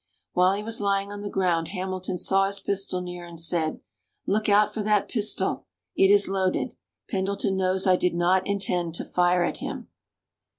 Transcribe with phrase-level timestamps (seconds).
[0.33, 3.81] While he was lying on the ground Hamilton saw his pistol near and said,
[4.25, 6.71] "Look out for that pistol, it is loaded
[7.07, 9.89] Pendleton knows I did not intend to fire at him!"